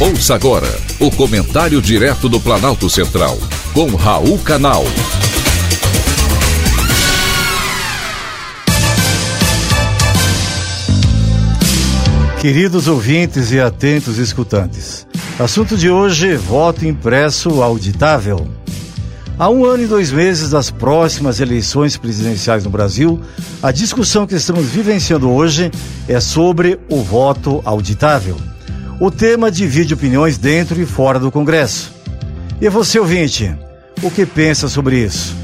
Ouça 0.00 0.32
agora 0.32 0.68
o 1.00 1.10
comentário 1.10 1.82
direto 1.82 2.28
do 2.28 2.38
Planalto 2.38 2.88
Central, 2.88 3.36
com 3.74 3.96
Raul 3.96 4.38
Canal. 4.38 4.84
Queridos 12.40 12.86
ouvintes 12.86 13.50
e 13.50 13.58
atentos 13.58 14.18
escutantes, 14.18 15.04
assunto 15.36 15.76
de 15.76 15.90
hoje: 15.90 16.36
voto 16.36 16.86
impresso 16.86 17.60
auditável. 17.60 18.46
Há 19.36 19.50
um 19.50 19.64
ano 19.64 19.82
e 19.82 19.86
dois 19.88 20.12
meses 20.12 20.50
das 20.50 20.70
próximas 20.70 21.40
eleições 21.40 21.96
presidenciais 21.96 22.62
no 22.62 22.70
Brasil, 22.70 23.20
a 23.60 23.72
discussão 23.72 24.28
que 24.28 24.36
estamos 24.36 24.66
vivenciando 24.66 25.28
hoje 25.28 25.72
é 26.06 26.20
sobre 26.20 26.78
o 26.88 27.02
voto 27.02 27.60
auditável. 27.64 28.36
O 29.00 29.12
tema 29.12 29.48
divide 29.48 29.94
opiniões 29.94 30.38
dentro 30.38 30.80
e 30.80 30.84
fora 30.84 31.20
do 31.20 31.30
Congresso. 31.30 31.92
E 32.60 32.68
você, 32.68 32.98
ouvinte, 32.98 33.56
o 34.02 34.10
que 34.10 34.26
pensa 34.26 34.68
sobre 34.68 34.98
isso? 34.98 35.36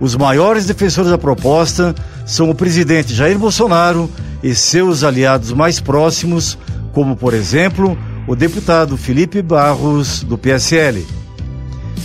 Os 0.00 0.14
maiores 0.14 0.66
defensores 0.66 1.10
da 1.10 1.18
proposta 1.18 1.92
são 2.24 2.48
o 2.48 2.54
presidente 2.54 3.12
Jair 3.12 3.36
Bolsonaro 3.36 4.08
e 4.40 4.54
seus 4.54 5.02
aliados 5.02 5.52
mais 5.52 5.80
próximos, 5.80 6.56
como, 6.92 7.16
por 7.16 7.34
exemplo, 7.34 7.98
o 8.28 8.36
deputado 8.36 8.96
Felipe 8.96 9.42
Barros, 9.42 10.22
do 10.22 10.38
PSL. 10.38 11.04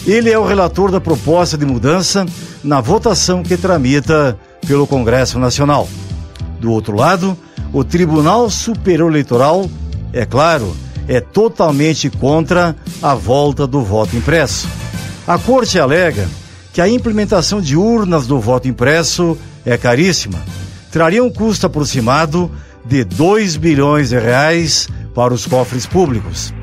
Ele 0.07 0.31
é 0.31 0.39
o 0.39 0.47
relator 0.47 0.89
da 0.89 0.99
proposta 0.99 1.59
de 1.59 1.65
mudança 1.65 2.25
na 2.63 2.81
votação 2.81 3.43
que 3.43 3.55
tramita 3.55 4.35
pelo 4.65 4.87
Congresso 4.87 5.37
Nacional. 5.37 5.87
Do 6.59 6.71
outro 6.71 6.95
lado, 6.95 7.37
o 7.71 7.83
Tribunal 7.83 8.49
Superior 8.49 9.11
Eleitoral 9.11 9.69
é 10.13 10.25
claro, 10.25 10.75
é 11.07 11.19
totalmente 11.19 12.09
contra 12.09 12.75
a 13.01 13.15
volta 13.15 13.65
do 13.65 13.81
voto 13.81 14.15
impresso. 14.15 14.67
A 15.27 15.37
Corte 15.37 15.79
alega 15.79 16.27
que 16.73 16.81
a 16.81 16.87
implementação 16.87 17.61
de 17.61 17.75
urnas 17.75 18.27
do 18.27 18.39
voto 18.39 18.67
impresso 18.67 19.37
é 19.65 19.77
caríssima. 19.77 20.39
Traria 20.91 21.23
um 21.23 21.29
custo 21.29 21.65
aproximado 21.67 22.51
de 22.85 23.03
2 23.03 23.57
bilhões 23.57 24.09
de 24.09 24.19
reais 24.19 24.87
para 25.13 25.33
os 25.33 25.45
cofres 25.45 25.85
públicos. 25.85 26.53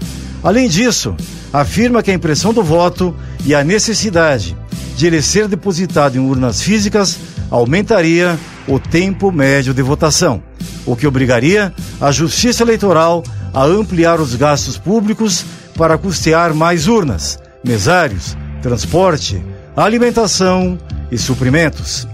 Além 0.43 0.69
disso, 0.69 1.15
afirma 1.53 2.03
que 2.03 2.11
a 2.11 2.15
impressão 2.15 2.53
do 2.53 2.63
voto 2.63 3.15
e 3.45 3.55
a 3.55 3.65
necessidade 3.65 4.57
de 4.97 5.07
ele 5.07 5.23
ser 5.23 5.47
depositado 5.47 6.17
em 6.17 6.21
urnas 6.21 6.63
físicas 6.63 7.19
aumentaria 7.51 8.39
o 8.67 8.79
tempo 8.79 9.31
médio 9.31 9.73
de 9.73 9.83
votação, 9.83 10.43
o 10.89 10.97
que 10.97 11.07
obrigaria 11.07 11.73
a 12.01 12.11
Justiça 12.11 12.63
Eleitoral 12.63 13.23
a 13.53 13.65
ampliar 13.65 14.21
os 14.21 14.35
gastos 14.35 14.79
públicos 14.79 15.45
para 15.77 15.99
custear 15.99 16.55
mais 16.55 16.89
urnas, 16.89 17.39
mesários, 17.63 18.35
transporte, 18.63 19.43
alimentação 19.77 20.79
e 21.13 21.19
suprimentos. 21.19 22.09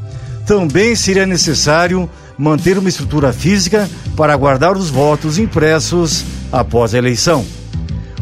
Também 0.44 0.96
seria 0.96 1.24
necessário 1.24 2.10
manter 2.36 2.76
uma 2.76 2.88
estrutura 2.88 3.32
física 3.32 3.88
para 4.16 4.36
guardar 4.36 4.76
os 4.76 4.90
votos 4.90 5.38
impressos 5.38 6.24
após 6.50 6.94
a 6.94 6.98
eleição. 6.98 7.46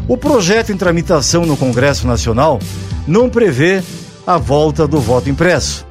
O 0.07 0.15
projeto 0.15 0.71
em 0.71 0.77
tramitação 0.77 1.47
no 1.47 1.57
Congresso 1.57 2.05
Nacional 2.05 2.59
não 3.07 3.27
prevê 3.27 3.81
a 4.25 4.37
volta 4.37 4.87
do 4.87 4.99
voto 4.99 5.29
impresso. 5.29 5.85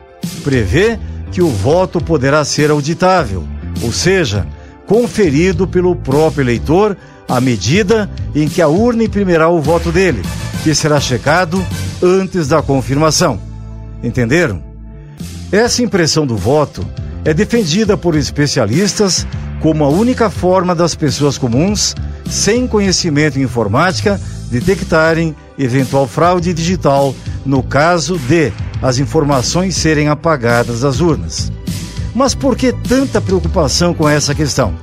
Prevê 0.45 0.99
que 1.33 1.43
o 1.43 1.49
voto 1.49 2.01
poderá 2.01 2.45
ser 2.45 2.71
auditável, 2.71 3.45
ou 3.83 3.93
seja, 3.93 4.47
conferido 4.87 5.67
pelo 5.67 5.95
próprio 5.97 6.43
eleitor 6.43 6.97
à 7.29 7.41
medida 7.41 8.11
em 8.35 8.49
que 8.49 8.61
a 8.61 8.69
urna 8.69 9.05
imprimirá 9.05 9.49
o 9.49 9.61
voto 9.61 9.91
dele, 9.91 10.23
que 10.63 10.75
será 10.75 11.01
checado 11.01 11.65
antes 12.03 12.49
da 12.49 12.63
confirmação. 12.63 13.41
Entenderam? 14.03 14.63
Essa 15.51 15.83
impressão 15.83 16.27
do 16.27 16.37
voto 16.37 16.85
é 17.25 17.33
defendida 17.33 17.97
por 17.97 18.17
especialistas 18.17 19.27
como 19.61 19.85
a 19.85 19.89
única 19.89 20.29
forma 20.29 20.75
das 20.75 20.95
pessoas 20.95 21.39
comuns, 21.39 21.95
sem 22.29 22.67
conhecimento 22.67 23.39
em 23.39 23.43
informática, 23.43 24.21
detectarem 24.51 25.37
eventual 25.57 26.07
fraude 26.07 26.53
digital 26.53 27.15
no 27.47 27.63
caso 27.63 28.19
de 28.19 28.53
as 28.83 28.99
informações 28.99 29.77
serem 29.77 30.09
apagadas 30.09 30.81
das 30.81 31.01
urnas. 31.01 31.53
Mas 32.15 32.35
por 32.35 32.57
que 32.57 32.73
tanta 32.73 33.21
preocupação 33.21 33.95
com 33.95 34.09
essa 34.09 34.35
questão? 34.35 34.75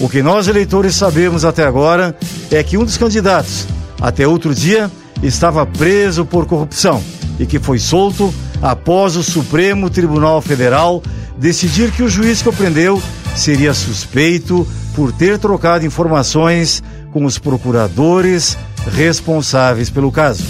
O 0.00 0.08
que 0.08 0.22
nós 0.22 0.46
eleitores 0.46 0.94
sabemos 0.94 1.44
até 1.44 1.64
agora 1.64 2.16
é 2.50 2.62
que 2.62 2.78
um 2.78 2.84
dos 2.84 2.96
candidatos, 2.96 3.66
até 4.00 4.26
outro 4.26 4.54
dia, 4.54 4.90
estava 5.22 5.66
preso 5.66 6.24
por 6.24 6.46
corrupção 6.46 7.02
e 7.38 7.46
que 7.46 7.58
foi 7.58 7.78
solto 7.78 8.32
após 8.62 9.16
o 9.16 9.22
Supremo 9.22 9.90
Tribunal 9.90 10.40
Federal 10.40 11.02
decidir 11.36 11.90
que 11.90 12.02
o 12.02 12.08
juiz 12.08 12.42
que 12.42 12.48
o 12.48 12.52
prendeu 12.52 13.02
seria 13.34 13.72
suspeito 13.74 14.66
por 14.94 15.12
ter 15.12 15.38
trocado 15.38 15.86
informações 15.86 16.82
com 17.12 17.24
os 17.24 17.38
procuradores 17.38 18.58
responsáveis 18.92 19.90
pelo 19.90 20.10
caso. 20.10 20.44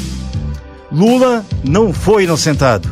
Lula 0.91 1.45
não 1.63 1.93
foi 1.93 2.25
inocentado 2.25 2.89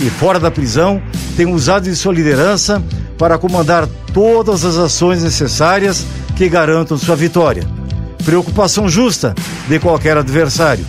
e, 0.00 0.08
fora 0.08 0.38
da 0.38 0.50
prisão, 0.50 1.02
tem 1.36 1.46
usado 1.46 1.84
de 1.84 1.96
sua 1.96 2.12
liderança 2.12 2.82
para 3.18 3.38
comandar 3.38 3.88
todas 4.12 4.64
as 4.64 4.76
ações 4.76 5.22
necessárias 5.22 6.04
que 6.36 6.48
garantam 6.48 6.98
sua 6.98 7.16
vitória. 7.16 7.66
Preocupação 8.24 8.88
justa 8.88 9.34
de 9.68 9.78
qualquer 9.78 10.16
adversário. 10.16 10.84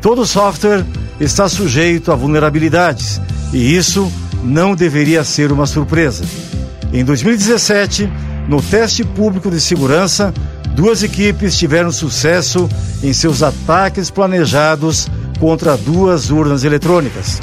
Todo 0.00 0.26
software 0.26 0.84
está 1.20 1.48
sujeito 1.48 2.12
a 2.12 2.14
vulnerabilidades 2.14 3.20
e 3.52 3.74
isso 3.76 4.10
não 4.42 4.74
deveria 4.74 5.24
ser 5.24 5.52
uma 5.52 5.66
surpresa. 5.66 6.24
Em 6.92 7.04
2017, 7.04 8.10
no 8.48 8.60
teste 8.60 9.02
público 9.04 9.50
de 9.50 9.60
segurança, 9.60 10.32
duas 10.74 11.02
equipes 11.02 11.56
tiveram 11.56 11.90
sucesso 11.90 12.68
em 13.02 13.12
seus 13.12 13.42
ataques 13.42 14.10
planejados 14.10 15.08
contra 15.40 15.76
duas 15.76 16.30
urnas 16.30 16.64
eletrônicas. 16.64 17.40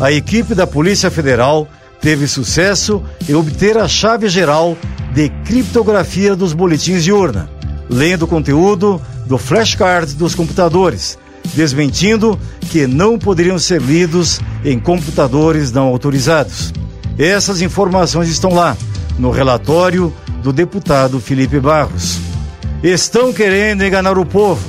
A 0.00 0.10
equipe 0.10 0.54
da 0.54 0.66
Polícia 0.66 1.10
Federal 1.10 1.68
teve 2.00 2.26
sucesso 2.26 3.02
em 3.28 3.34
obter 3.34 3.76
a 3.76 3.86
chave 3.86 4.30
geral 4.30 4.74
de 5.12 5.28
criptografia 5.44 6.34
dos 6.34 6.54
boletins 6.54 7.04
de 7.04 7.12
urna, 7.12 7.50
lendo 7.88 8.22
o 8.22 8.28
conteúdo 8.28 9.00
do 9.26 9.36
flashcard 9.36 10.14
dos 10.14 10.34
computadores, 10.34 11.18
desmentindo 11.52 12.40
que 12.70 12.86
não 12.86 13.18
poderiam 13.18 13.58
ser 13.58 13.82
lidos 13.82 14.40
em 14.64 14.80
computadores 14.80 15.70
não 15.70 15.88
autorizados. 15.88 16.72
Essas 17.18 17.60
informações 17.60 18.30
estão 18.30 18.54
lá, 18.54 18.74
no 19.18 19.30
relatório 19.30 20.10
do 20.42 20.50
deputado 20.50 21.20
Felipe 21.20 21.60
Barros. 21.60 22.18
Estão 22.82 23.34
querendo 23.34 23.84
enganar 23.84 24.16
o 24.16 24.24
povo. 24.24 24.66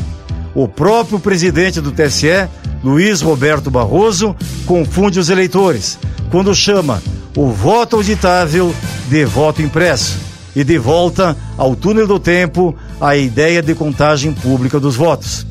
O 0.53 0.67
próprio 0.67 1.17
presidente 1.17 1.79
do 1.79 1.93
TSE, 1.93 2.49
Luiz 2.83 3.21
Roberto 3.21 3.69
Barroso, 3.69 4.35
confunde 4.65 5.19
os 5.19 5.29
eleitores 5.29 5.99
quando 6.31 6.55
chama 6.55 7.01
o 7.35 7.47
voto 7.51 7.97
auditável 7.97 8.73
de 9.09 9.25
voto 9.25 9.61
impresso 9.61 10.17
e 10.55 10.63
de 10.63 10.77
volta 10.77 11.37
ao 11.57 11.75
túnel 11.75 12.07
do 12.07 12.19
tempo 12.19 12.75
a 12.99 13.15
ideia 13.15 13.61
de 13.61 13.75
contagem 13.75 14.33
pública 14.33 14.79
dos 14.79 14.95
votos. 14.95 15.45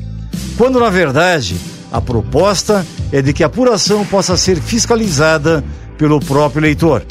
Quando, 0.57 0.79
na 0.79 0.89
verdade, 0.89 1.55
a 1.91 1.99
proposta 1.99 2.85
é 3.11 3.21
de 3.21 3.33
que 3.33 3.43
a 3.43 3.47
apuração 3.47 4.05
possa 4.05 4.37
ser 4.37 4.57
fiscalizada 4.59 5.63
pelo 5.97 6.19
próprio 6.19 6.61
eleitor. 6.61 7.03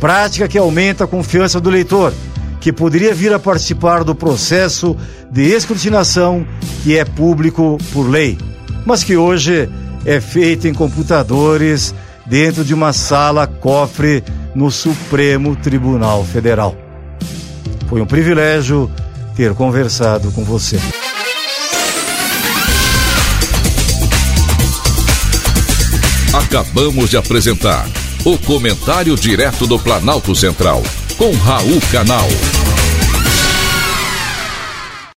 Prática 0.00 0.46
que 0.46 0.58
aumenta 0.58 1.04
a 1.04 1.08
confiança 1.08 1.60
do 1.60 1.70
eleitor, 1.70 2.12
que 2.60 2.72
poderia 2.72 3.14
vir 3.14 3.32
a 3.32 3.38
participar 3.38 4.04
do 4.04 4.14
processo 4.14 4.96
de 5.30 5.42
escrutinação 5.42 6.46
que 6.82 6.96
é 6.96 7.04
público 7.04 7.78
por 7.92 8.08
lei, 8.08 8.38
mas 8.88 9.04
que 9.04 9.18
hoje 9.18 9.68
é 10.06 10.18
feito 10.18 10.66
em 10.66 10.72
computadores 10.72 11.94
dentro 12.24 12.64
de 12.64 12.72
uma 12.72 12.94
sala 12.94 13.46
cofre 13.46 14.24
no 14.54 14.70
Supremo 14.70 15.54
Tribunal 15.54 16.24
Federal. 16.24 16.74
Foi 17.86 18.00
um 18.00 18.06
privilégio 18.06 18.90
ter 19.36 19.52
conversado 19.52 20.32
com 20.32 20.42
você. 20.42 20.80
Acabamos 26.32 27.10
de 27.10 27.18
apresentar 27.18 27.86
o 28.24 28.38
Comentário 28.38 29.14
Direto 29.16 29.66
do 29.66 29.78
Planalto 29.78 30.34
Central, 30.34 30.82
com 31.18 31.30
Raul 31.32 31.78
Canal. 31.92 32.26